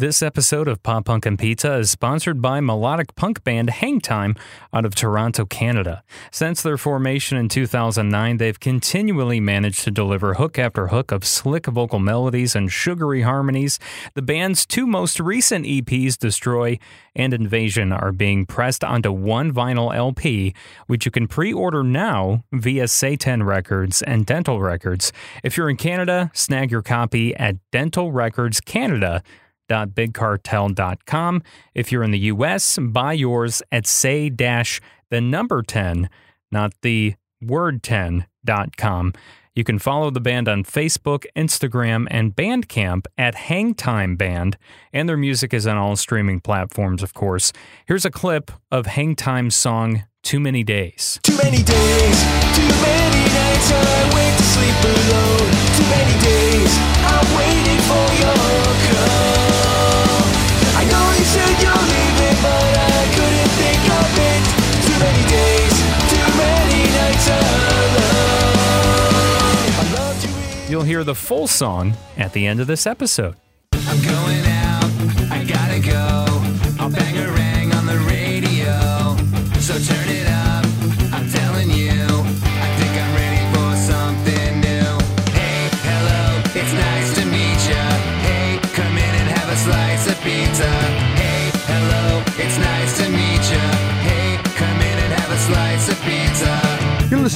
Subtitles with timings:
[0.00, 4.38] This episode of Pop Punk and Pizza is sponsored by melodic punk band Hangtime
[4.72, 6.02] out of Toronto, Canada.
[6.32, 11.66] Since their formation in 2009, they've continually managed to deliver hook after hook of slick
[11.66, 13.78] vocal melodies and sugary harmonies.
[14.14, 16.78] The band's two most recent EPs, Destroy
[17.14, 20.54] and Invasion, are being pressed onto one vinyl LP,
[20.86, 25.12] which you can pre order now via Say-10 Records and Dental Records.
[25.44, 29.22] If you're in Canada, snag your copy at Dental Records Canada
[29.70, 31.42] www.bigcartel.com.
[31.74, 36.08] If you're in the US, buy yours at say dash the number 10,
[36.50, 39.12] not the word 10.com.
[39.54, 44.56] You can follow the band on Facebook, Instagram, and Bandcamp at Hangtime Band,
[44.92, 47.52] and their music is on all streaming platforms, of course.
[47.86, 51.18] Here's a clip of Hangtime's song Too Many Days.
[51.24, 52.18] Too many days,
[52.54, 55.50] too many nights I wait to sleep alone.
[55.76, 59.49] Too many days I waited for your call.
[70.70, 73.34] You'll hear the full song at the end of this episode.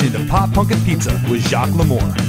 [0.04, 2.20] Listening to Pop Punk and Pizza with Jacques Lamour.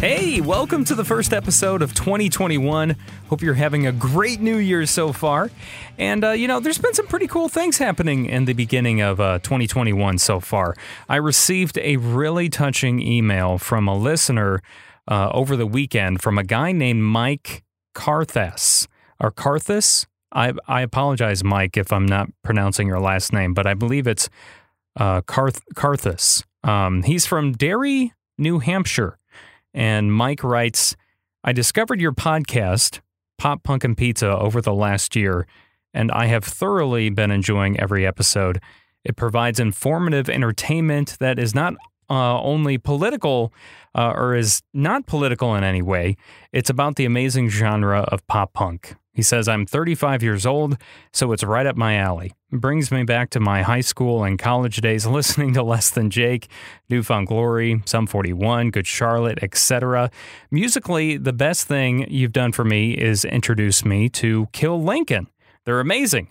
[0.00, 2.96] Hey, welcome to the first episode of 2021.
[3.28, 5.50] Hope you're having a great new year so far.
[5.98, 9.20] And, uh, you know, there's been some pretty cool things happening in the beginning of
[9.20, 10.74] uh, 2021 so far.
[11.08, 14.62] I received a really touching email from a listener
[15.06, 17.62] uh, over the weekend from a guy named Mike
[17.94, 18.88] Carthas.
[19.20, 20.06] Or Carthas?
[20.32, 24.30] I, I apologize, Mike, if I'm not pronouncing your last name, but I believe it's
[24.96, 26.44] uh, Carth- Carthas.
[26.64, 29.18] Um, he's from Derry, New Hampshire.
[29.74, 30.96] And Mike writes,
[31.44, 33.00] I discovered your podcast,
[33.38, 35.46] Pop Punk and Pizza, over the last year,
[35.92, 38.60] and I have thoroughly been enjoying every episode.
[39.04, 41.74] It provides informative entertainment that is not
[42.08, 43.52] uh, only political
[43.94, 46.16] uh, or is not political in any way.
[46.52, 48.94] It's about the amazing genre of pop punk.
[49.14, 50.78] He says, I'm 35 years old,
[51.12, 52.32] so it's right up my alley.
[52.50, 56.48] Brings me back to my high school and college days listening to Less Than Jake,
[56.88, 60.10] New Found Glory, Sum 41, Good Charlotte, etc.
[60.50, 65.28] Musically, the best thing you've done for me is introduce me to Kill Lincoln.
[65.66, 66.28] They're amazing.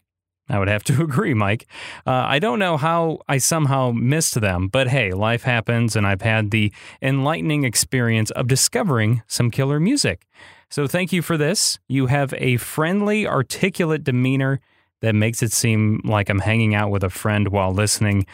[0.50, 1.68] I would have to agree, Mike.
[2.06, 6.24] Uh, I don't know how I somehow missed them, but hey, life happens, and I've
[6.24, 10.26] had the enlightening experience of discovering some killer music.
[10.72, 11.80] So thank you for this.
[11.90, 14.62] You have a friendly, articulate demeanor
[15.02, 18.26] that makes it seem like I'm hanging out with a friend while listening.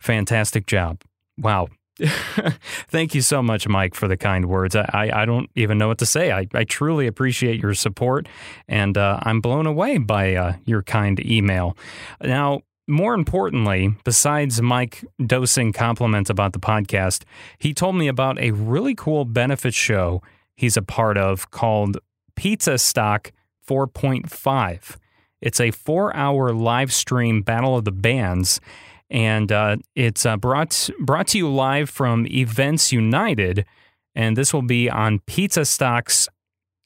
[0.00, 1.00] Fantastic job.
[1.38, 1.68] Wow.
[2.88, 4.74] Thank you so much, Mike, for the kind words.
[4.74, 6.32] I, I, I don't even know what to say.
[6.32, 8.26] I, I truly appreciate your support,
[8.66, 11.76] and uh, I'm blown away by uh, your kind email.
[12.22, 17.22] Now, more importantly, besides Mike dosing compliments about the podcast,
[17.58, 20.22] he told me about a really cool benefit show
[20.60, 21.96] he's a part of called
[22.36, 23.32] Pizza Stock
[23.66, 24.96] 4.5.
[25.40, 28.60] It's a four hour live stream battle of the bands,
[29.08, 33.64] and uh, it's uh, brought, brought to you live from Events United.
[34.14, 36.28] And this will be on Pizza Stock's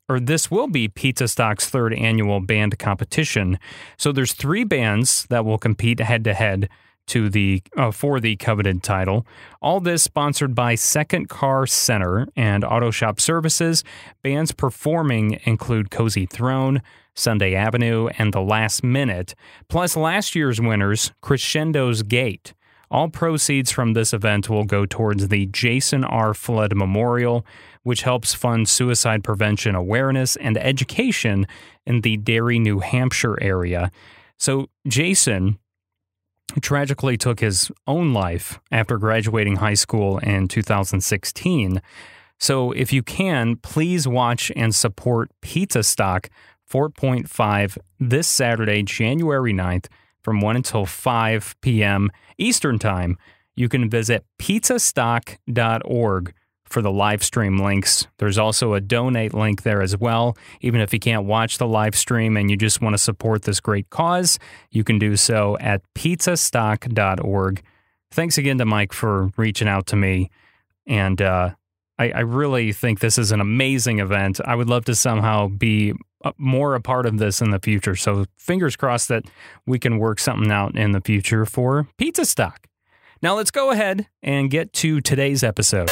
[0.08, 3.58] or this will be Pizza Stock's third annual band competition.
[3.96, 6.68] So there's three bands that will compete head to head
[7.06, 9.26] to the uh, for the coveted title.
[9.60, 13.84] All this sponsored by Second Car Center and Auto Shop Services.
[14.22, 16.82] Bands performing include Cozy Throne,
[17.14, 19.34] Sunday Avenue, and The Last Minute,
[19.68, 22.54] plus last year's winners, Crescendo's Gate.
[22.90, 26.32] All proceeds from this event will go towards the Jason R.
[26.32, 27.44] Flood Memorial,
[27.82, 31.46] which helps fund suicide prevention awareness and education
[31.86, 33.90] in the Derry, New Hampshire area.
[34.38, 35.58] So, Jason
[36.60, 41.80] tragically took his own life after graduating high school in 2016.
[42.38, 46.28] So, if you can, please watch and support Pizza Stock
[46.70, 49.86] 4.5 this Saturday, January 9th
[50.22, 52.10] from 1 until 5 p.m.
[52.38, 53.16] Eastern Time.
[53.54, 56.34] You can visit pizzastock.org
[56.74, 58.08] for the live stream links.
[58.18, 60.36] There's also a donate link there as well.
[60.60, 63.60] Even if you can't watch the live stream and you just want to support this
[63.60, 64.40] great cause,
[64.72, 67.62] you can do so at pizzastock.org.
[68.10, 70.30] Thanks again to Mike for reaching out to me.
[70.84, 71.50] And uh,
[71.96, 74.40] I, I really think this is an amazing event.
[74.44, 75.94] I would love to somehow be
[76.38, 77.94] more a part of this in the future.
[77.94, 79.26] So fingers crossed that
[79.64, 82.66] we can work something out in the future for Pizza Stock.
[83.22, 85.90] Now let's go ahead and get to today's episode.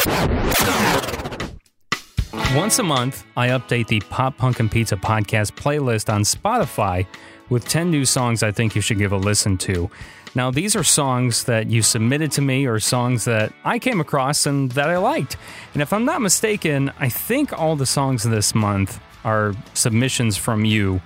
[2.55, 7.07] Once a month, I update the Pop Punk and Pizza podcast playlist on Spotify
[7.49, 9.91] with 10 new songs I think you should give a listen to.
[10.35, 14.47] Now, these are songs that you submitted to me or songs that I came across
[14.47, 15.37] and that I liked.
[15.75, 20.65] And if I'm not mistaken, I think all the songs this month are submissions from
[20.65, 21.01] you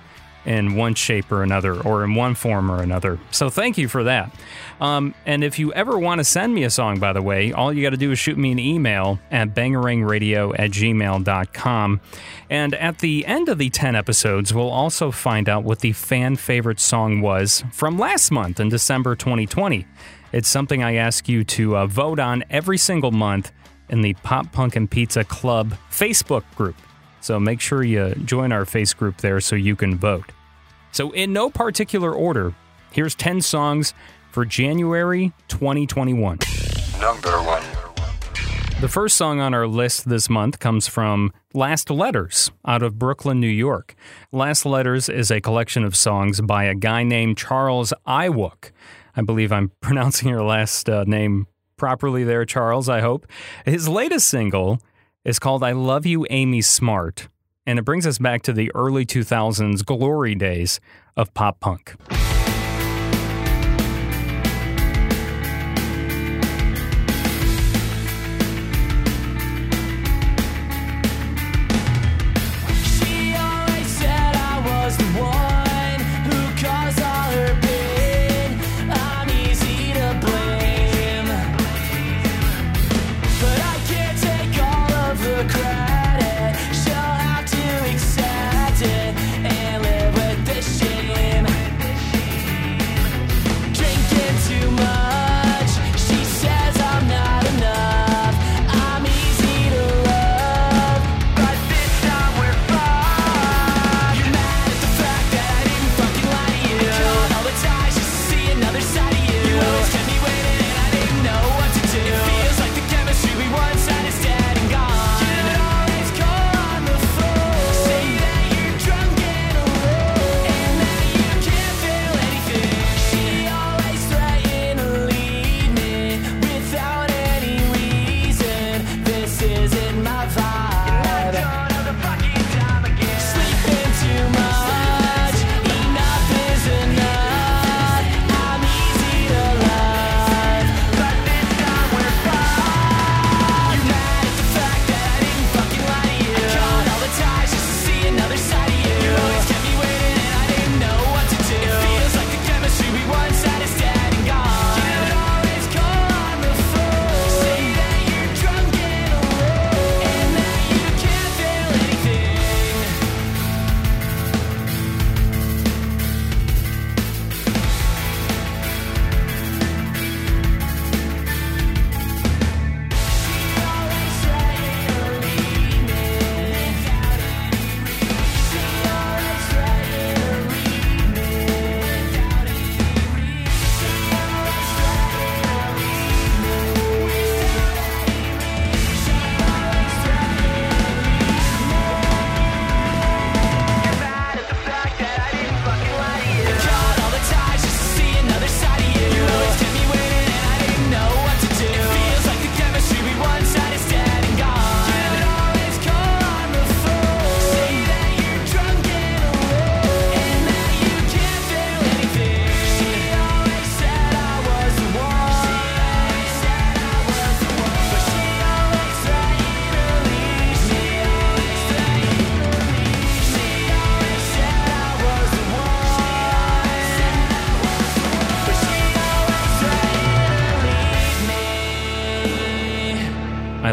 [0.47, 3.19] in one shape or another, or in one form or another.
[3.31, 4.33] So thank you for that.
[4.79, 7.73] Um, and if you ever want to send me a song, by the way, all
[7.73, 12.01] you got to do is shoot me an email at bangarangradio at gmail.com.
[12.49, 16.37] And at the end of the 10 episodes, we'll also find out what the fan
[16.37, 19.85] favorite song was from last month in December 2020.
[20.31, 23.51] It's something I ask you to uh, vote on every single month
[23.89, 26.75] in the Pop Punk and Pizza Club Facebook group.
[27.19, 30.31] So make sure you join our face group there so you can vote.
[30.97, 32.55] So, in no particular order,
[32.89, 33.93] here's 10 songs
[34.31, 36.39] for January 2021.
[36.99, 37.61] Number one.
[38.81, 43.39] The first song on our list this month comes from Last Letters out of Brooklyn,
[43.39, 43.93] New York.
[44.31, 48.71] Last Letters is a collection of songs by a guy named Charles Iwook.
[49.15, 51.45] I believe I'm pronouncing your last uh, name
[51.75, 53.27] properly there, Charles, I hope.
[53.65, 54.79] His latest single
[55.23, 57.27] is called I Love You, Amy Smart,
[57.67, 60.79] and it brings us back to the early 2000s glory days
[61.15, 61.95] of pop punk.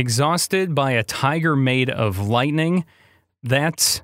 [0.00, 2.86] Exhausted by a tiger made of lightning.
[3.42, 4.00] That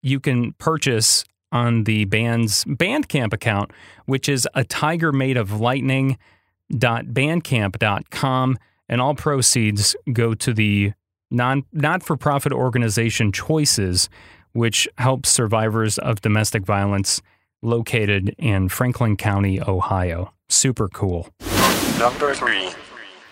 [0.00, 3.72] you can purchase on the band's Bandcamp account,
[4.04, 8.58] which is a tiger made of lightning.bandcamp.com.
[8.88, 10.92] And all proceeds go to the
[11.32, 14.08] non not for profit organization Choices,
[14.52, 17.20] which helps survivors of domestic violence
[17.62, 20.32] located in Franklin County, Ohio.
[20.48, 21.30] Super cool.
[21.98, 22.70] Number 3.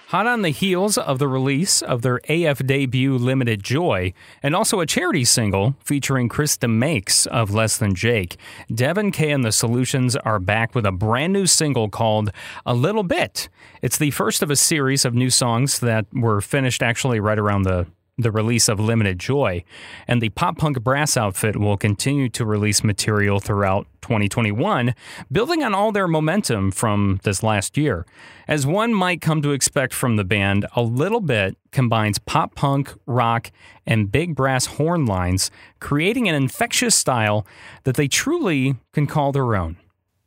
[0.09, 4.81] Hot on the heels of the release of their AF debut Limited Joy, and also
[4.81, 8.37] a charity single featuring Chris DeMakes of Less Than Jake,
[8.73, 12.31] Devin K and the Solutions are back with a brand new single called
[12.67, 13.49] A Little Bit.
[13.81, 17.63] It's the first of a series of new songs that were finished actually right around
[17.63, 19.65] the the release of Limited Joy,
[20.07, 24.95] and the pop punk brass outfit will continue to release material throughout 2021,
[25.33, 28.07] building on all their momentum from this last year.
[28.47, 32.93] As one might come to expect from the band, a little bit combines pop punk,
[33.07, 33.51] rock,
[33.87, 37.47] and big brass horn lines, creating an infectious style
[37.85, 39.77] that they truly can call their own.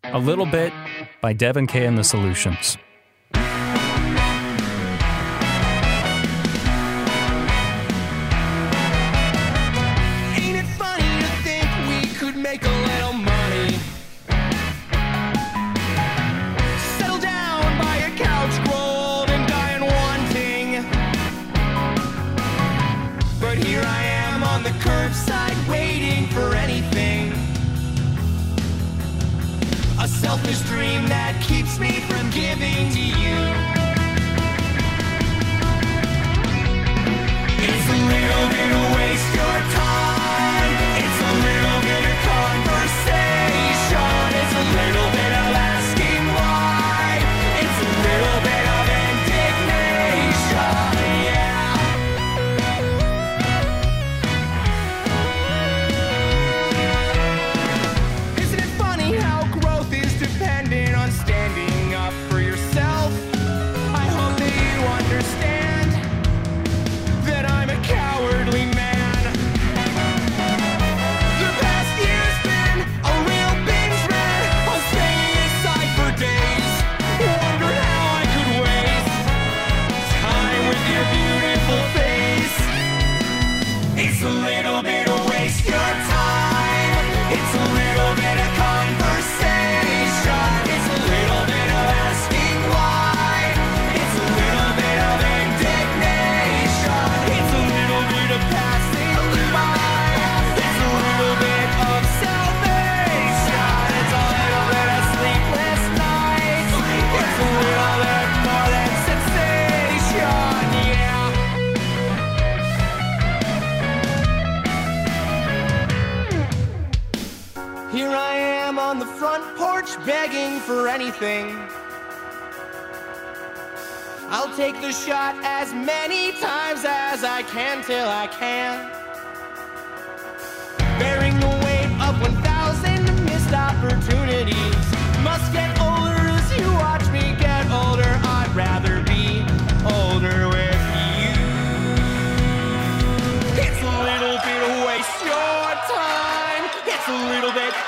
[0.04, 0.74] A little bit
[1.22, 2.78] by Devin K and the Solutions.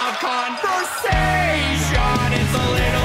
[0.02, 1.90] Of conversation.
[2.32, 2.99] It's a little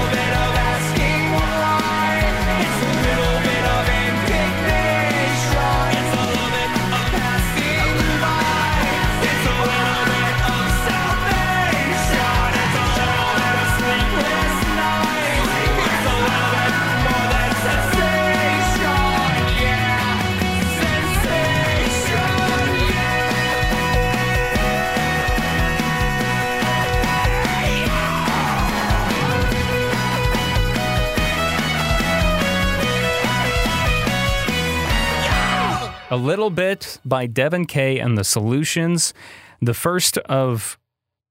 [36.14, 39.12] A little bit by Devin K and the Solutions,
[39.60, 40.78] the first of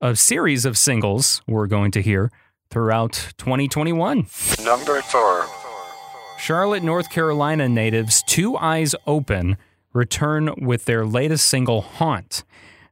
[0.02, 2.34] a series of singles we're going to hear
[2.70, 4.28] throughout 2021.
[4.62, 5.46] Number 4.
[6.38, 9.56] Charlotte, North Carolina natives Two Eyes Open
[9.94, 12.44] return with their latest single, Haunt.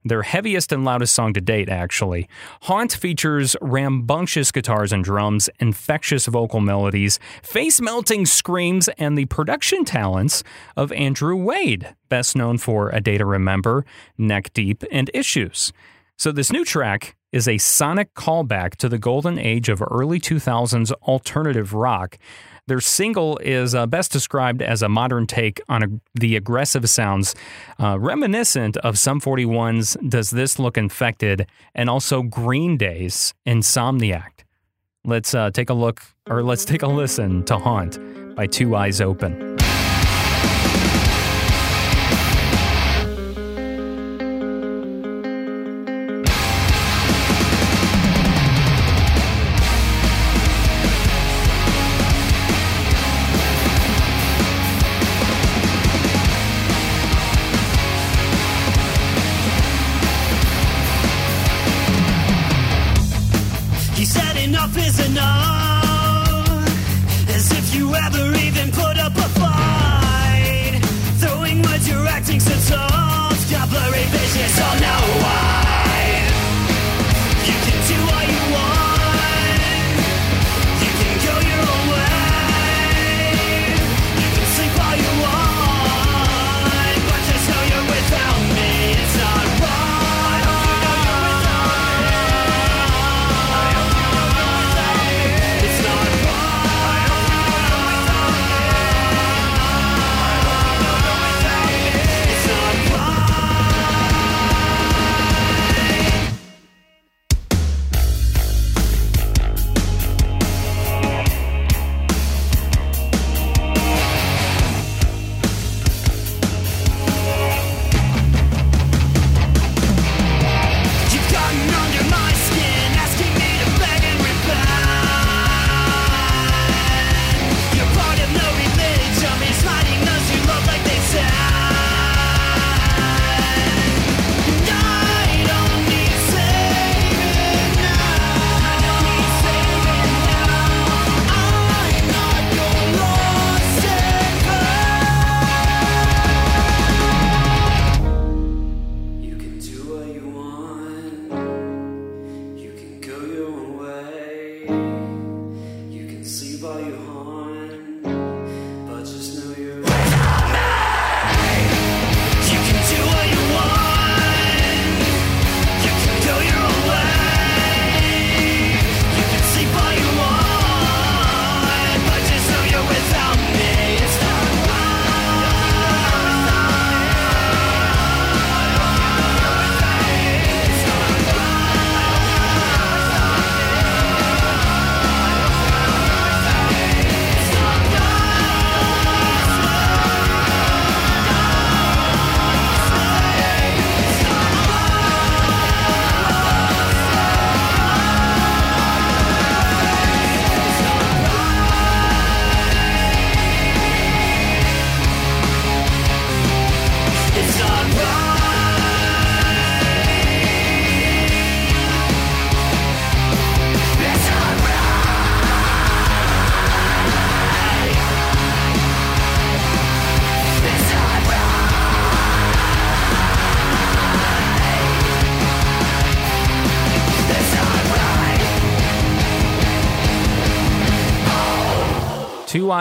[0.04, 2.28] Their heaviest and loudest song to date, actually.
[2.64, 9.86] Haunt features rambunctious guitars and drums, infectious vocal melodies, face melting screams, and the production
[9.86, 10.44] talents
[10.76, 13.86] of Andrew Wade, best known for A Day to Remember,
[14.18, 15.72] Neck Deep, and Issues.
[16.18, 20.92] So, this new track is a sonic callback to the golden age of early 2000s
[21.04, 22.18] alternative rock.
[22.68, 25.88] Their single is uh, best described as a modern take on a,
[26.20, 27.36] the aggressive sounds,
[27.80, 34.46] uh, reminiscent of Sum 41's Does This Look Infected and also Green Day's Insomniac.
[35.04, 37.98] Let's uh, take a look, or let's take a listen to Haunt
[38.36, 39.51] by Two Eyes Open.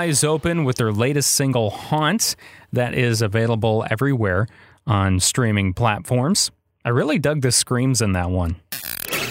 [0.01, 2.35] Eyes Open with their latest single, Haunt,
[2.73, 4.47] that is available everywhere
[4.87, 6.51] on streaming platforms.
[6.87, 8.57] I really dug the screams in that one.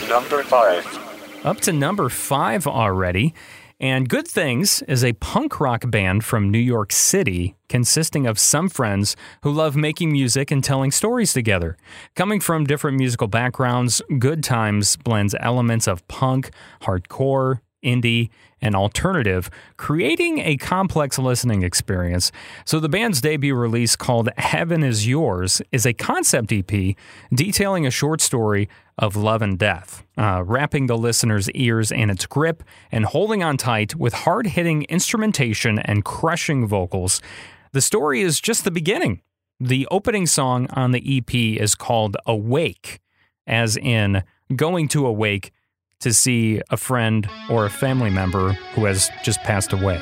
[0.08, 1.44] Number 5.
[1.44, 3.34] Up to number five already.
[3.80, 8.70] And Good Things is a punk rock band from New York City consisting of some
[8.70, 11.78] friends who love making music and telling stories together.
[12.16, 16.52] Coming from different musical backgrounds, Good Times blends elements of punk,
[16.84, 18.30] hardcore, indie,
[18.62, 22.32] and alternative, creating a complex listening experience.
[22.66, 26.96] So, the band's debut release called Heaven is Yours is a concept EP
[27.34, 32.26] detailing a short story of love and death, uh, wrapping the listener's ears in its
[32.26, 37.22] grip and holding on tight with hard hitting instrumentation and crushing vocals.
[37.72, 39.22] The story is just the beginning.
[39.60, 43.00] The opening song on the EP is called Awake,
[43.48, 44.24] as in
[44.56, 45.52] going to awake
[46.00, 50.00] to see a friend or a family member who has just passed away.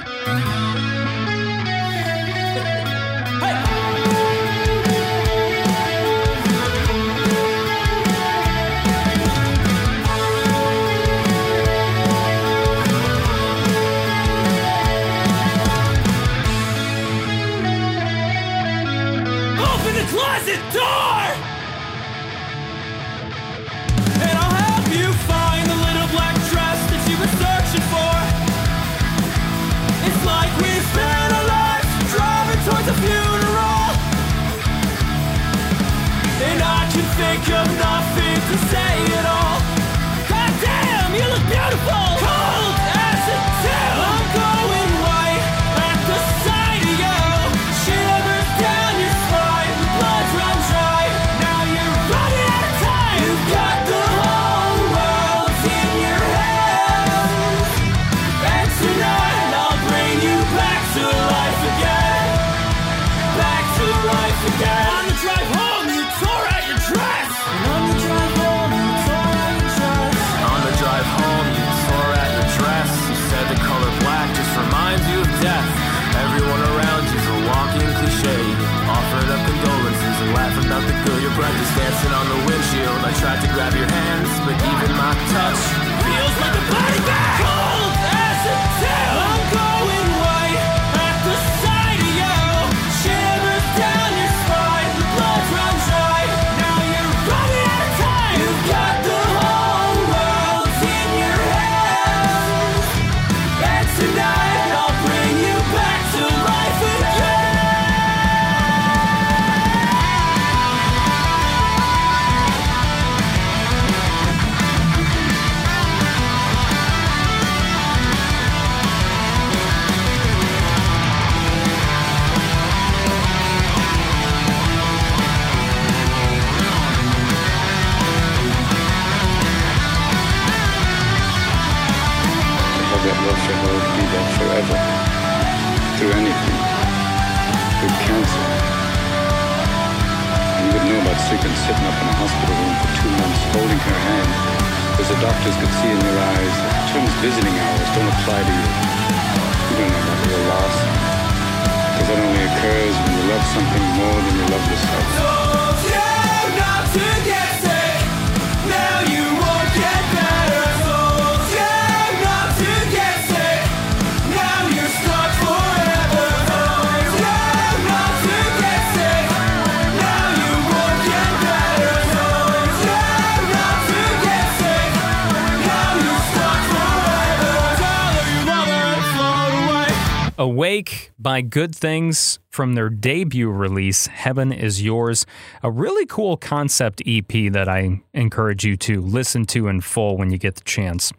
[180.39, 185.27] Awake by Good Things from their debut release, Heaven is Yours.
[185.61, 190.31] A really cool concept EP that I encourage you to listen to in full when
[190.31, 191.13] you get the chance.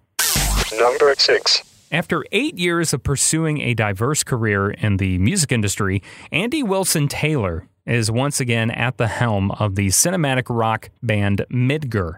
[0.77, 1.72] Number 6.
[1.93, 6.01] After eight years of pursuing a diverse career in the music industry,
[6.31, 12.15] Andy Wilson Taylor is once again at the helm of the cinematic rock band Midger.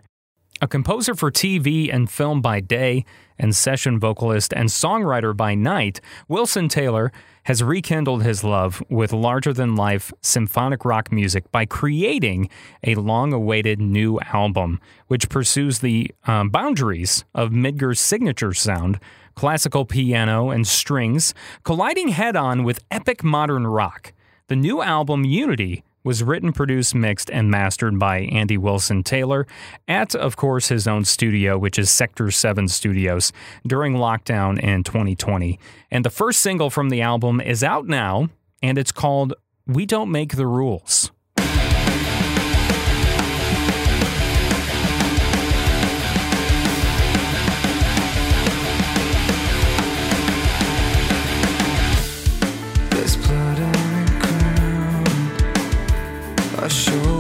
[0.62, 3.04] A composer for TV and film by day,
[3.38, 7.12] and session vocalist and songwriter by night, Wilson Taylor
[7.46, 12.50] has rekindled his love with larger than life symphonic rock music by creating
[12.84, 19.00] a long awaited new album, which pursues the um, boundaries of Midger's signature sound,
[19.36, 24.14] classical piano and strings, colliding head on with epic modern rock.
[24.48, 29.46] The new album, Unity, was written, produced, mixed, and mastered by Andy Wilson Taylor
[29.88, 33.34] at, of course, his own studio, which is Sector 7 Studios,
[33.68, 35.60] during lockdown in 2020.
[35.92, 38.30] And the first single from the album is out now,
[38.62, 39.34] and it's called
[39.66, 41.12] We Don't Make the Rules.
[56.66, 57.15] Our shoulders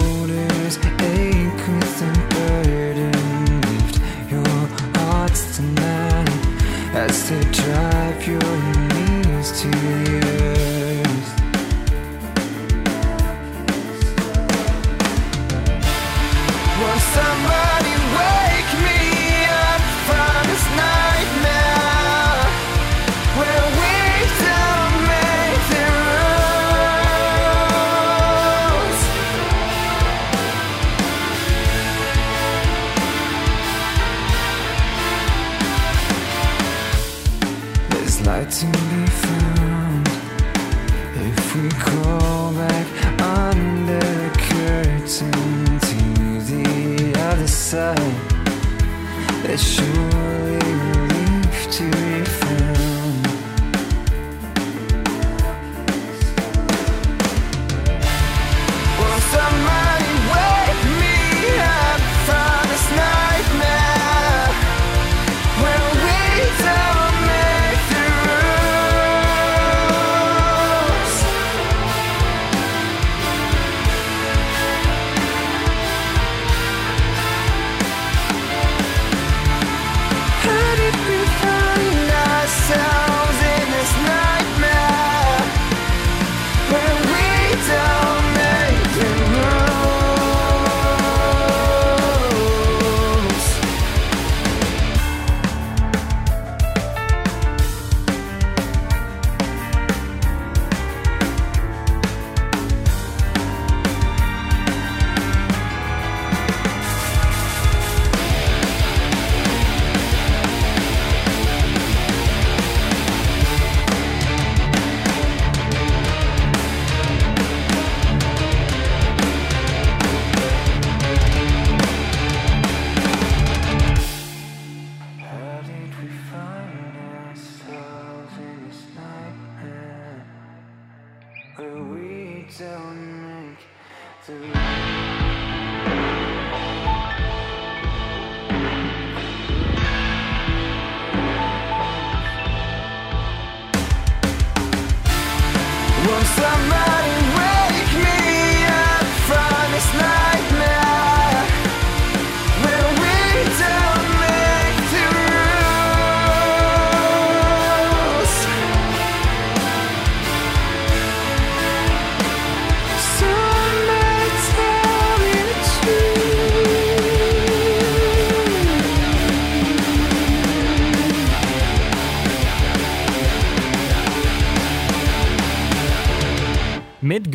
[47.78, 50.15] other side There's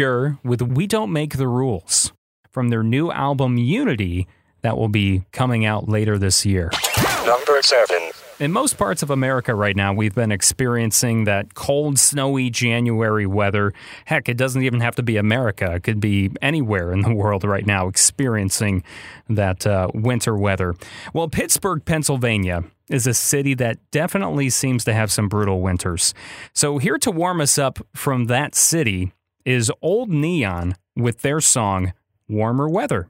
[0.01, 2.11] With We Don't Make the Rules
[2.51, 4.27] from their new album Unity
[4.63, 6.71] that will be coming out later this year.
[7.27, 8.11] Number 7.
[8.39, 13.75] In most parts of America right now, we've been experiencing that cold, snowy January weather.
[14.07, 15.75] Heck, it doesn't even have to be America.
[15.75, 18.83] It could be anywhere in the world right now experiencing
[19.29, 20.77] that uh, winter weather.
[21.13, 26.15] Well, Pittsburgh, Pennsylvania is a city that definitely seems to have some brutal winters.
[26.55, 29.13] So, here to warm us up from that city
[29.45, 31.93] is Old Neon with their song
[32.29, 33.09] Warmer Weather.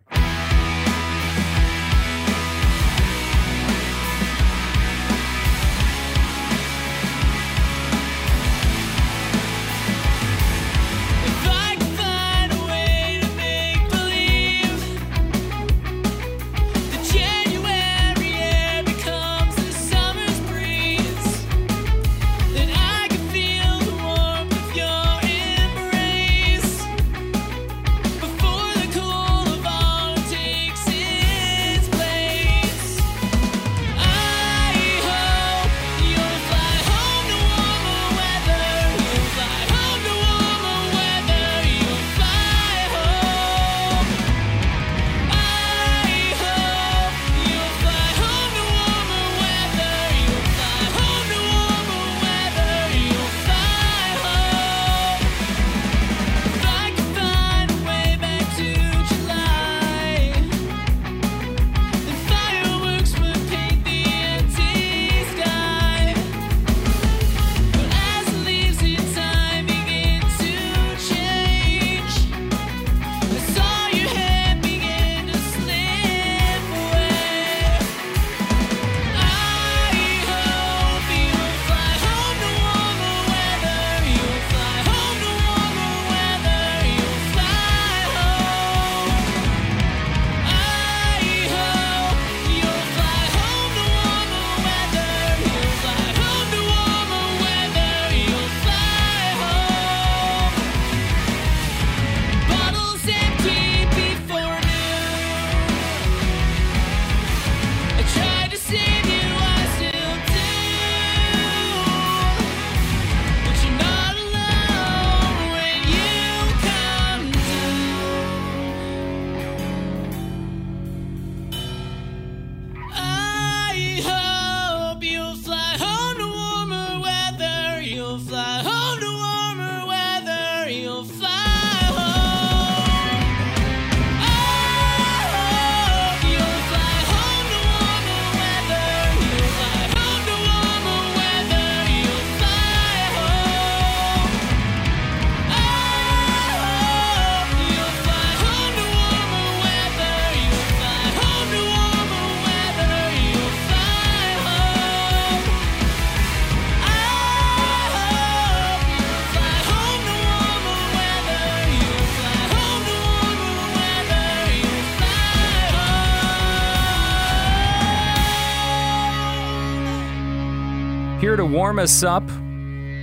[171.31, 172.25] Here to warm us up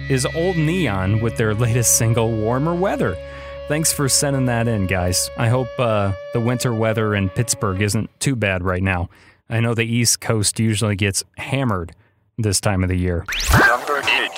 [0.10, 3.16] is Old Neon with their latest single, Warmer Weather.
[3.70, 5.30] Thanks for sending that in, guys.
[5.38, 9.10] I hope uh, the winter weather in Pittsburgh isn't too bad right now.
[9.50, 11.96] I know the East Coast usually gets hammered
[12.38, 13.24] this time of the year.
[13.66, 14.30] Number 8.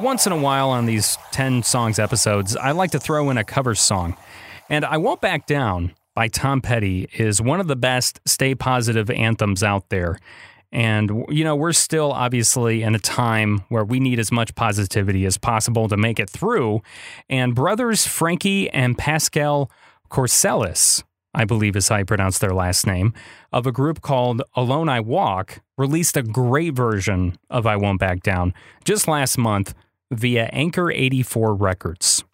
[0.00, 3.44] Once in a while on these 10 songs episodes, I like to throw in a
[3.44, 4.16] cover song.
[4.68, 9.08] And I Won't Back Down by Tom Petty is one of the best stay positive
[9.08, 10.18] anthems out there.
[10.70, 15.24] And, you know, we're still obviously in a time where we need as much positivity
[15.24, 16.82] as possible to make it through.
[17.28, 19.70] And brothers Frankie and Pascal
[20.10, 21.02] Corsellis,
[21.34, 23.14] I believe is how you pronounce their last name,
[23.52, 28.22] of a group called Alone I Walk, released a great version of I Won't Back
[28.22, 28.52] Down
[28.84, 29.74] just last month
[30.10, 32.24] via Anchor 84 Records.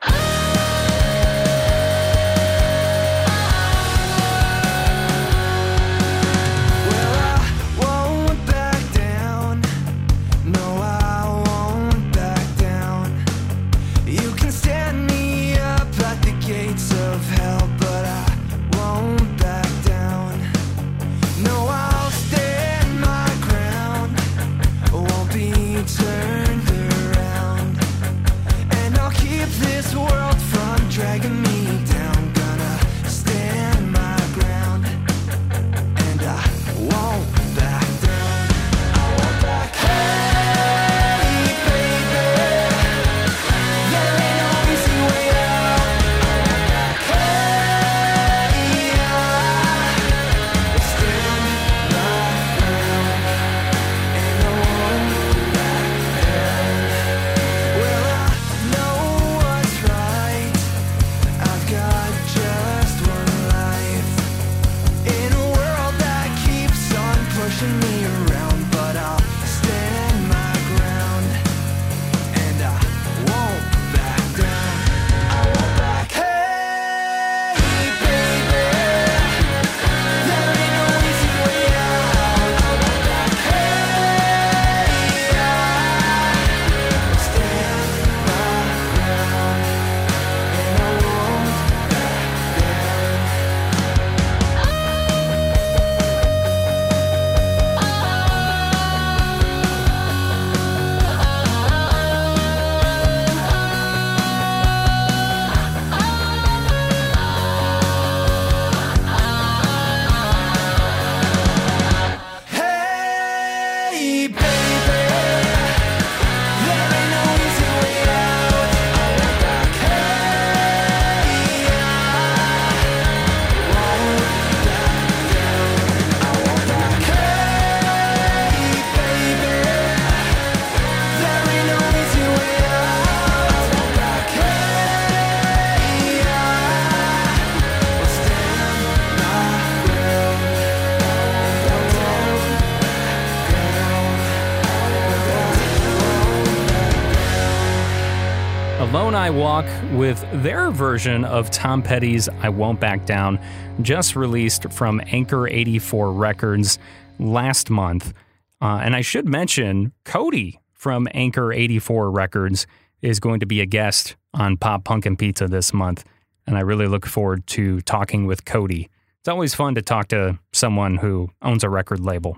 [148.85, 153.41] Alone I Walk with their version of Tom Petty's I Won't Back Down,
[153.80, 156.78] just released from Anchor 84 Records
[157.18, 158.12] last month.
[158.61, 162.66] Uh, and I should mention, Cody from Anchor 84 Records
[163.01, 166.05] is going to be a guest on Pop Punk and Pizza this month.
[166.47, 168.91] And I really look forward to talking with Cody.
[169.20, 172.37] It's always fun to talk to someone who owns a record label.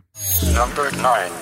[0.54, 1.32] Number 9.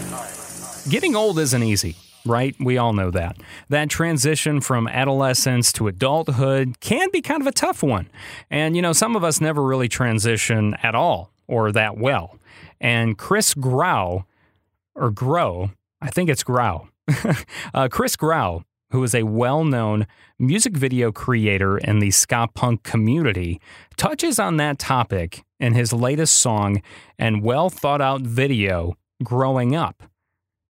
[0.88, 1.94] Getting old isn't easy,
[2.24, 2.54] right?
[2.58, 3.36] We all know that.
[3.68, 8.08] That transition from adolescence to adulthood can be kind of a tough one.
[8.50, 12.38] And, you know, some of us never really transition at all or that well.
[12.80, 14.24] And Chris Grau,
[14.94, 15.70] or Grow,
[16.00, 16.88] I think it's Grau,
[17.74, 20.06] uh, Chris Grau, who is a well known
[20.38, 23.60] music video creator in the ska punk community,
[23.96, 26.82] touches on that topic in his latest song
[27.18, 30.02] and well thought out video, Growing Up.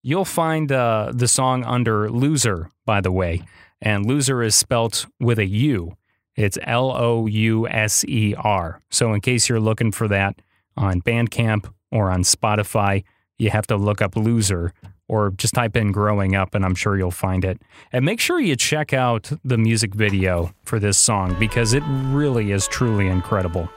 [0.05, 3.43] You'll find uh, the song under Louser, by the way,
[3.81, 5.97] and Louser is spelt with a U.
[6.35, 8.81] It's L O U S E R.
[8.91, 10.43] So, in case you're looking for that
[10.77, 13.05] on Bandcamp or on Spotify,
[13.39, 14.73] you have to look up Louser
[15.07, 17.61] or just type in Growing Up, and I'm sure you'll find it.
[17.93, 22.51] And make sure you check out the music video for this song because it really
[22.51, 23.69] is truly incredible.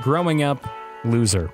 [0.00, 0.64] Growing Up,
[1.04, 1.52] Louser.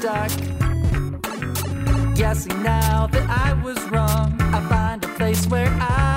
[0.00, 0.30] Stuck.
[2.14, 4.34] Guessing now that I was wrong.
[4.40, 6.09] I find a place where I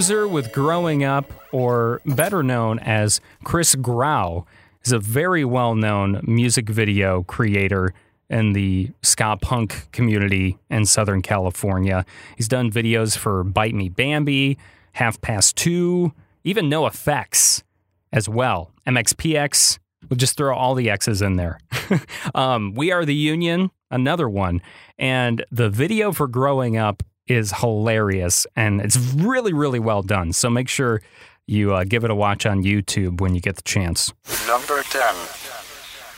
[0.00, 4.46] Louser with Growing Up, or better known as Chris Grau,
[4.82, 7.92] is a very well known music video creator
[8.30, 12.06] in the ska punk community in Southern California.
[12.38, 14.56] He's done videos for Bite Me Bambi,
[14.92, 17.62] Half Past Two, even NOFX
[18.10, 18.70] as well.
[18.86, 19.78] MXPX,
[20.08, 21.60] we'll just throw all the X's in there.
[22.34, 24.62] um, we Are the Union, another one.
[24.98, 30.32] And the video for Growing Up is hilarious and it's really, really well done.
[30.32, 31.00] So make sure
[31.46, 34.12] you uh, give it a watch on YouTube when you get the chance.
[34.46, 35.14] Number 10.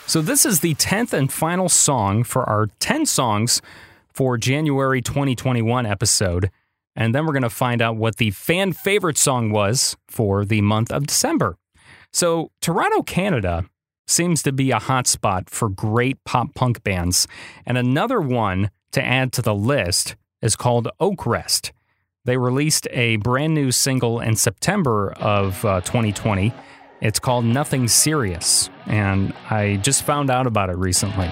[0.06, 3.62] So, this is the 10th and final song for our 10 songs
[4.12, 6.50] for January 2021 episode.
[6.94, 10.60] And then we're going to find out what the fan favorite song was for the
[10.60, 11.56] month of December.
[12.12, 13.64] So, Toronto, Canada
[14.06, 17.26] seems to be a hotspot for great pop punk bands.
[17.64, 21.70] And another one to add to the list is called Oakrest.
[22.24, 26.52] They released a brand new single in September of uh, 2020.
[27.00, 31.30] It's called Nothing Serious, and I just found out about it recently.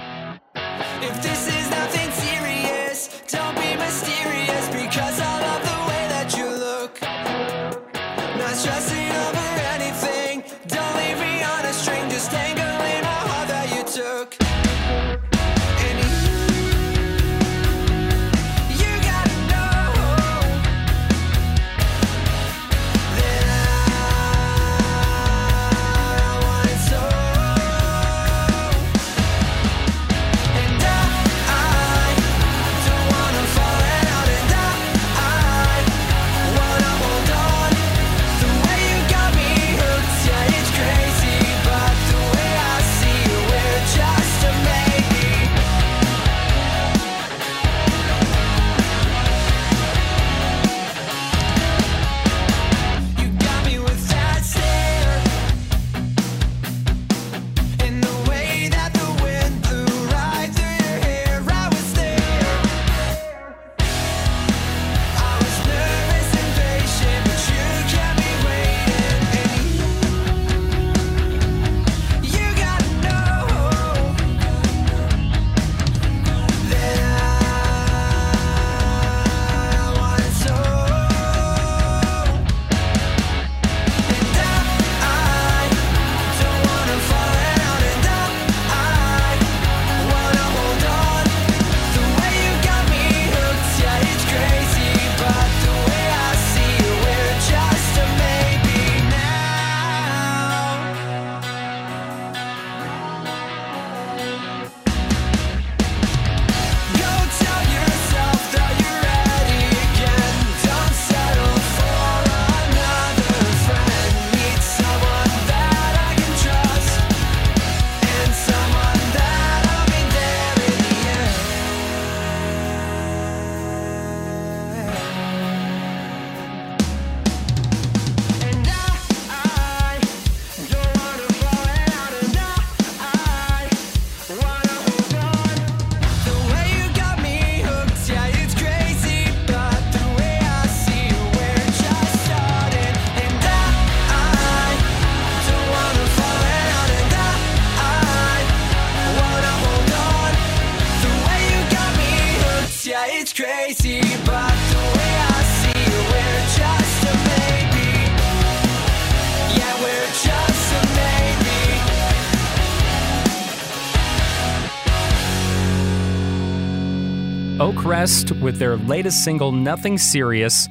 [168.30, 170.68] With their latest single, Nothing Serious.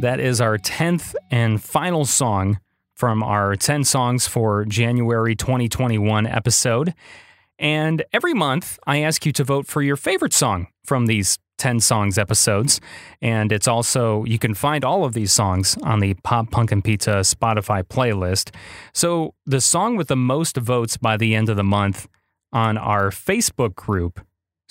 [0.00, 2.60] That is our 10th and final song
[2.94, 6.92] from our 10 songs for January 2021 episode.
[7.58, 11.80] And every month, I ask you to vote for your favorite song from these 10
[11.80, 12.80] songs episodes.
[13.22, 16.84] And it's also, you can find all of these songs on the Pop Punk and
[16.84, 18.54] Pizza Spotify playlist.
[18.92, 22.06] So the song with the most votes by the end of the month
[22.52, 24.20] on our Facebook group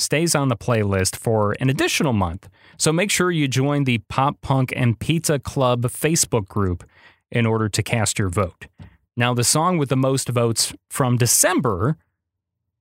[0.02, 2.50] stays on the playlist for an additional month.
[2.78, 6.84] So make sure you join the Pop Punk and Pizza Club Facebook group
[7.32, 8.68] in order to cast your vote.
[9.16, 11.98] Now, the song with the most votes from December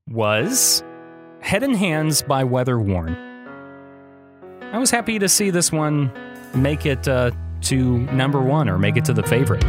[0.09, 0.83] was
[1.41, 3.15] Head and Hands by Weather Worn.
[4.73, 6.13] I was happy to see this one
[6.55, 9.65] make it uh, to number one or make it to the favorite.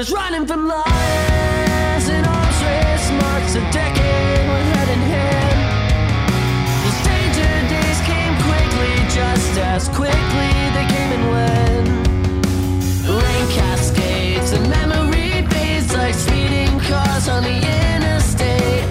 [0.00, 5.60] Was running from lies and arms race marks a decade with head in hand.
[6.82, 11.88] Those danger days came quickly, just as quickly they came and went.
[13.24, 17.58] Rain cascades and memory fades like speeding cars on the
[17.92, 18.86] interstate.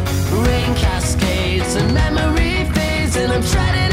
[0.45, 3.88] Rain cascades and memory fades, and I'm treading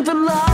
[0.00, 0.49] was running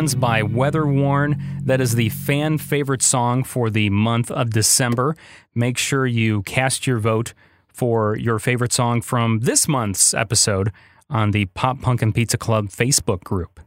[0.00, 1.36] Head by Weather Worn.
[1.62, 5.14] That is the fan favorite song for the month of December.
[5.54, 7.34] Make sure you cast your vote
[7.68, 10.72] for your favorite song from this month's episode
[11.10, 13.60] on the Pop Punk and Pizza Club Facebook group.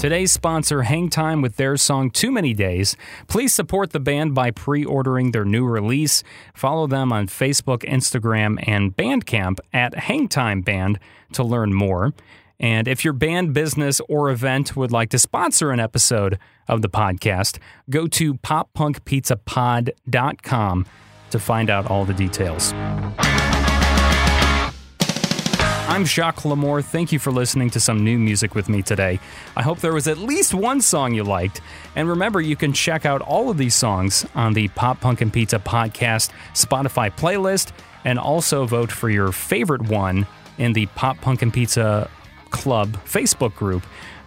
[0.00, 2.96] Today's sponsor, Hang Time, with their song Too Many Days.
[3.28, 6.22] Please support the band by pre ordering their new release.
[6.54, 10.98] Follow them on Facebook, Instagram, and Bandcamp at Hangtime Band
[11.34, 12.14] to learn more.
[12.58, 16.88] And if your band, business, or event would like to sponsor an episode of the
[16.88, 17.58] podcast,
[17.90, 20.86] go to poppunkpizzapod.com
[21.30, 22.72] to find out all the details.
[25.90, 26.84] I'm Jacques Lamour.
[26.84, 29.18] Thank you for listening to some new music with me today.
[29.56, 31.60] I hope there was at least one song you liked.
[31.96, 35.32] And remember, you can check out all of these songs on the Pop Punk and
[35.32, 37.72] Pizza podcast Spotify playlist
[38.04, 40.28] and also vote for your favorite one
[40.58, 42.08] in the Pop Punk and Pizza
[42.50, 43.82] Club Facebook group.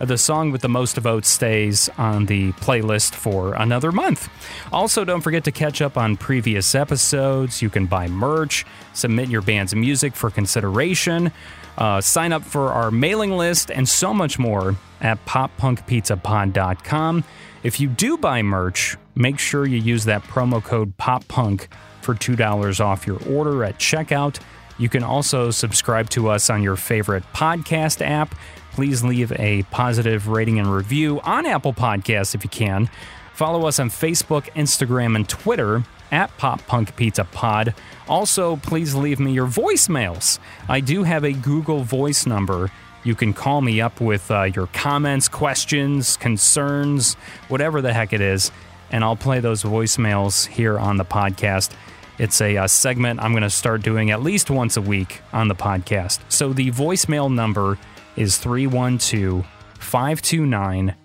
[0.05, 4.27] The song with the most votes stays on the playlist for another month.
[4.73, 7.61] Also, don't forget to catch up on previous episodes.
[7.61, 11.31] You can buy merch, submit your band's music for consideration,
[11.77, 17.23] uh, sign up for our mailing list, and so much more at poppunkpizzapod.com.
[17.63, 21.67] If you do buy merch, make sure you use that promo code POPPUNK
[22.01, 24.39] for $2 off your order at checkout.
[24.77, 28.35] You can also subscribe to us on your favorite podcast app.
[28.71, 32.89] Please leave a positive rating and review on Apple Podcasts if you can.
[33.33, 37.73] Follow us on Facebook, Instagram, and Twitter at Pop Punk Pizza Pod.
[38.07, 40.39] Also, please leave me your voicemails.
[40.69, 42.71] I do have a Google Voice number.
[43.03, 47.15] You can call me up with uh, your comments, questions, concerns,
[47.47, 48.51] whatever the heck it is,
[48.91, 51.71] and I'll play those voicemails here on the podcast.
[52.19, 55.47] It's a, uh segment I'm going to start doing at least once a week on
[55.47, 56.19] the podcast.
[56.29, 57.77] So the voicemail number
[58.15, 59.45] is 312
[59.79, 60.95] 529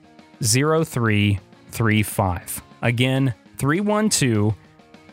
[0.42, 2.62] 0335.
[2.82, 4.54] Again, 312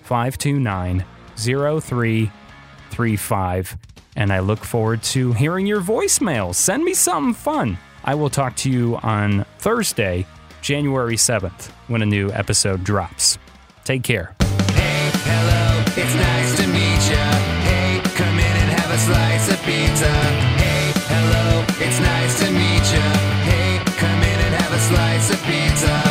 [0.03, 3.77] 529 0335.
[4.17, 6.55] And I look forward to hearing your voicemail.
[6.55, 7.77] Send me something fun.
[8.03, 10.25] I will talk to you on Thursday,
[10.61, 13.37] January 7th, when a new episode drops.
[13.83, 14.34] Take care.
[15.97, 17.25] It's nice to meet ya.
[17.63, 20.11] Hey, come in and have a slice of pizza.
[20.59, 23.07] Hey, hello, it's nice to meet ya.
[23.47, 26.04] Hey, come in and have a slice of pizza.